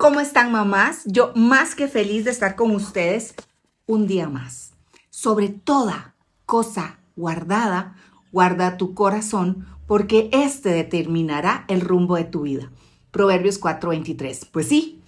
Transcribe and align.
¿Cómo 0.00 0.20
están 0.20 0.50
mamás? 0.50 1.02
Yo 1.04 1.30
más 1.34 1.74
que 1.74 1.86
feliz 1.86 2.24
de 2.24 2.30
estar 2.30 2.56
con 2.56 2.70
ustedes 2.70 3.34
un 3.84 4.06
día 4.06 4.30
más. 4.30 4.72
Sobre 5.10 5.50
toda 5.50 6.14
cosa 6.46 7.00
guardada, 7.16 7.96
guarda 8.32 8.78
tu 8.78 8.94
corazón 8.94 9.66
porque 9.86 10.30
éste 10.32 10.70
determinará 10.70 11.66
el 11.68 11.82
rumbo 11.82 12.16
de 12.16 12.24
tu 12.24 12.44
vida. 12.44 12.70
Proverbios 13.10 13.60
4:23. 13.60 14.46
Pues 14.50 14.68
sí, 14.68 15.02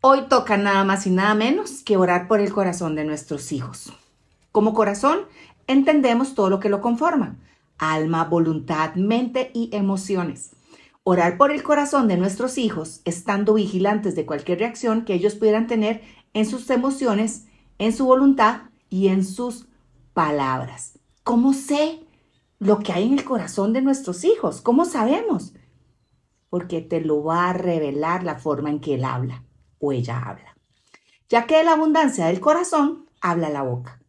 hoy 0.00 0.20
toca 0.28 0.56
nada 0.56 0.84
más 0.84 1.08
y 1.08 1.10
nada 1.10 1.34
menos 1.34 1.82
que 1.82 1.96
orar 1.96 2.28
por 2.28 2.38
el 2.38 2.52
corazón 2.52 2.94
de 2.94 3.04
nuestros 3.04 3.50
hijos. 3.50 3.92
Como 4.52 4.74
corazón 4.74 5.22
entendemos 5.66 6.36
todo 6.36 6.50
lo 6.50 6.60
que 6.60 6.68
lo 6.68 6.80
conforma, 6.80 7.34
alma, 7.78 8.22
voluntad, 8.26 8.94
mente 8.94 9.50
y 9.54 9.70
emociones. 9.72 10.52
Orar 11.02 11.38
por 11.38 11.50
el 11.50 11.62
corazón 11.62 12.08
de 12.08 12.18
nuestros 12.18 12.58
hijos, 12.58 13.00
estando 13.04 13.54
vigilantes 13.54 14.14
de 14.14 14.26
cualquier 14.26 14.58
reacción 14.58 15.04
que 15.04 15.14
ellos 15.14 15.34
pudieran 15.34 15.66
tener 15.66 16.02
en 16.34 16.44
sus 16.44 16.68
emociones, 16.68 17.46
en 17.78 17.94
su 17.94 18.04
voluntad 18.04 18.62
y 18.90 19.08
en 19.08 19.24
sus 19.24 19.66
palabras. 20.12 20.98
¿Cómo 21.24 21.54
sé 21.54 22.00
lo 22.58 22.80
que 22.80 22.92
hay 22.92 23.06
en 23.06 23.18
el 23.18 23.24
corazón 23.24 23.72
de 23.72 23.80
nuestros 23.80 24.24
hijos? 24.24 24.60
¿Cómo 24.60 24.84
sabemos? 24.84 25.54
Porque 26.50 26.82
te 26.82 27.00
lo 27.00 27.24
va 27.24 27.48
a 27.48 27.52
revelar 27.54 28.22
la 28.22 28.38
forma 28.38 28.68
en 28.68 28.80
que 28.80 28.94
él 28.94 29.04
habla 29.04 29.44
o 29.78 29.92
ella 29.92 30.18
habla. 30.18 30.56
Ya 31.30 31.46
que 31.46 31.56
de 31.56 31.64
la 31.64 31.72
abundancia 31.72 32.26
del 32.26 32.40
corazón 32.40 33.06
habla 33.22 33.48
la 33.48 33.62
boca. 33.62 33.99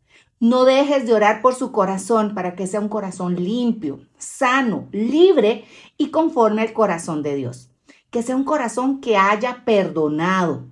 No 0.41 0.65
dejes 0.65 1.05
de 1.05 1.13
orar 1.13 1.39
por 1.43 1.53
su 1.53 1.71
corazón 1.71 2.33
para 2.33 2.55
que 2.55 2.65
sea 2.65 2.79
un 2.79 2.89
corazón 2.89 3.35
limpio, 3.35 3.99
sano, 4.17 4.87
libre 4.91 5.65
y 5.99 6.09
conforme 6.09 6.63
al 6.63 6.73
corazón 6.73 7.21
de 7.21 7.35
Dios. 7.35 7.69
Que 8.09 8.23
sea 8.23 8.35
un 8.35 8.43
corazón 8.43 9.01
que 9.01 9.17
haya 9.17 9.63
perdonado, 9.65 10.65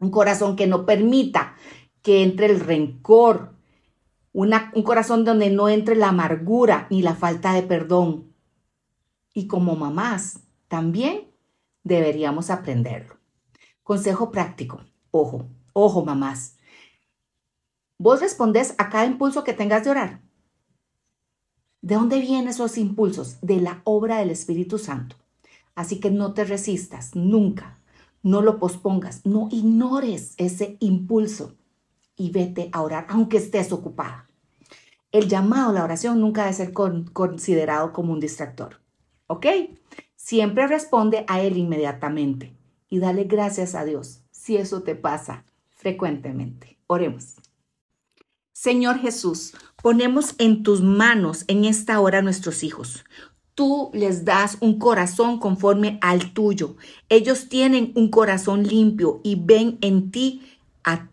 un 0.00 0.10
corazón 0.10 0.56
que 0.56 0.66
no 0.66 0.86
permita 0.86 1.56
que 2.00 2.22
entre 2.22 2.46
el 2.46 2.58
rencor, 2.58 3.52
un 4.32 4.82
corazón 4.82 5.26
donde 5.26 5.50
no 5.50 5.68
entre 5.68 5.94
la 5.94 6.08
amargura 6.08 6.86
ni 6.88 7.02
la 7.02 7.14
falta 7.14 7.52
de 7.52 7.64
perdón. 7.64 8.32
Y 9.34 9.46
como 9.46 9.76
mamás, 9.76 10.40
también 10.68 11.30
deberíamos 11.84 12.48
aprenderlo. 12.48 13.16
Consejo 13.82 14.30
práctico. 14.30 14.80
Ojo, 15.10 15.50
ojo 15.74 16.02
mamás. 16.02 16.55
Vos 17.98 18.20
respondés 18.20 18.74
a 18.78 18.90
cada 18.90 19.06
impulso 19.06 19.42
que 19.42 19.54
tengas 19.54 19.84
de 19.84 19.90
orar. 19.90 20.20
¿De 21.80 21.94
dónde 21.94 22.20
vienen 22.20 22.48
esos 22.48 22.76
impulsos? 22.78 23.38
De 23.40 23.60
la 23.60 23.80
obra 23.84 24.18
del 24.18 24.30
Espíritu 24.30 24.78
Santo. 24.78 25.16
Así 25.74 26.00
que 26.00 26.10
no 26.10 26.34
te 26.34 26.44
resistas, 26.44 27.14
nunca. 27.14 27.78
No 28.22 28.42
lo 28.42 28.58
pospongas, 28.58 29.24
no 29.24 29.48
ignores 29.50 30.34
ese 30.36 30.76
impulso 30.80 31.54
y 32.16 32.30
vete 32.30 32.70
a 32.72 32.82
orar, 32.82 33.06
aunque 33.08 33.36
estés 33.36 33.72
ocupada. 33.72 34.26
El 35.12 35.28
llamado 35.28 35.70
a 35.70 35.72
la 35.72 35.84
oración 35.84 36.20
nunca 36.20 36.42
debe 36.42 36.54
ser 36.54 36.72
considerado 36.72 37.92
como 37.92 38.12
un 38.12 38.20
distractor. 38.20 38.80
¿Ok? 39.28 39.46
Siempre 40.16 40.66
responde 40.66 41.24
a 41.28 41.40
él 41.40 41.56
inmediatamente 41.56 42.56
y 42.88 42.98
dale 42.98 43.24
gracias 43.24 43.74
a 43.74 43.84
Dios 43.84 44.22
si 44.30 44.56
eso 44.56 44.82
te 44.82 44.94
pasa 44.96 45.44
frecuentemente. 45.70 46.78
Oremos. 46.88 47.36
Señor 48.58 48.98
Jesús, 49.00 49.52
ponemos 49.82 50.34
en 50.38 50.62
tus 50.62 50.80
manos 50.80 51.44
en 51.46 51.66
esta 51.66 52.00
hora 52.00 52.20
a 52.20 52.22
nuestros 52.22 52.64
hijos. 52.64 53.04
Tú 53.54 53.90
les 53.92 54.24
das 54.24 54.56
un 54.60 54.78
corazón 54.78 55.38
conforme 55.38 55.98
al 56.00 56.32
tuyo. 56.32 56.76
Ellos 57.10 57.50
tienen 57.50 57.92
un 57.96 58.08
corazón 58.08 58.62
limpio 58.62 59.20
y 59.22 59.34
ven 59.34 59.76
en 59.82 60.10
ti 60.10 60.40
a, 60.84 61.10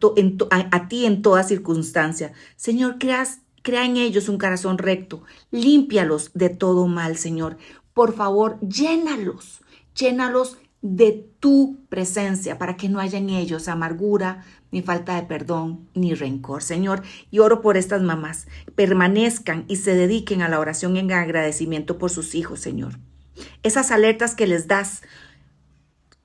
ti 0.88 1.05
en 1.05 1.22
toda 1.22 1.44
circunstancia. 1.44 2.31
Señor, 2.55 2.95
crea 2.97 3.85
en 3.85 3.97
ellos 3.97 4.30
un 4.30 4.38
corazón 4.38 4.78
recto. 4.78 5.23
Límpialos 5.51 6.31
de 6.34 6.47
todo 6.47 6.88
mal, 6.88 7.18
Señor. 7.18 7.57
Por 7.94 8.16
favor, 8.16 8.57
llénalos, 8.62 9.59
llénalos 9.95 10.57
de 10.83 11.31
tu 11.39 11.79
presencia 11.88 12.59
para 12.59 12.75
que 12.75 12.89
no 12.89 12.99
haya 12.99 13.17
en 13.17 13.29
ellos 13.29 13.69
amargura, 13.69 14.44
ni 14.69 14.81
falta 14.81 15.16
de 15.16 15.23
perdón, 15.23 15.88
ni 15.95 16.13
rencor. 16.13 16.61
Señor, 16.61 17.03
y 17.31 17.39
oro 17.39 17.61
por 17.61 17.77
estas 17.77 18.01
mamás, 18.01 18.47
permanezcan 18.75 19.63
y 19.69 19.77
se 19.77 19.95
dediquen 19.95 20.41
a 20.41 20.49
la 20.49 20.59
oración 20.59 20.97
en 20.97 21.09
agradecimiento 21.13 21.97
por 21.97 22.11
sus 22.11 22.35
hijos, 22.35 22.59
Señor. 22.59 22.99
Esas 23.63 23.91
alertas 23.91 24.35
que 24.35 24.45
les 24.45 24.67
das, 24.67 25.03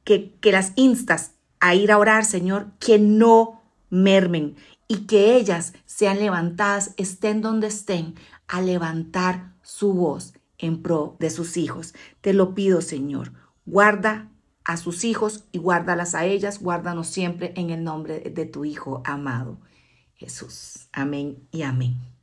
que, 0.03 0.37
que 0.41 0.51
las 0.51 0.73
instas 0.75 1.37
a 1.61 1.77
ir 1.77 1.93
a 1.93 1.99
orar, 1.99 2.25
Señor, 2.25 2.73
que 2.81 2.99
no 2.99 3.63
mermen 3.91 4.57
y 4.89 5.07
que 5.07 5.37
ellas 5.37 5.73
sean 5.87 6.19
levantadas, 6.19 6.95
estén 6.97 7.43
donde 7.43 7.69
estén, 7.69 8.17
a 8.49 8.61
levantar 8.61 9.55
su 9.63 9.93
voz 9.93 10.35
en 10.59 10.83
pro 10.83 11.17
de 11.21 11.31
sus 11.31 11.57
hijos. 11.57 11.95
Te 12.21 12.33
lo 12.33 12.57
pido, 12.57 12.81
Señor. 12.81 13.35
Guarda 13.65 14.33
a 14.69 14.77
sus 14.77 15.05
hijos 15.05 15.45
y 15.51 15.57
guárdalas 15.59 16.15
a 16.15 16.27
ellas, 16.27 16.61
guárdanos 16.61 17.07
siempre 17.07 17.55
en 17.57 17.71
el 17.71 17.83
nombre 17.83 18.21
de 18.21 18.45
tu 18.45 18.67
Hijo 18.67 19.01
amado, 19.07 19.59
Jesús. 20.15 20.91
Amén 20.93 21.49
y 21.51 21.63
amén. 21.63 22.18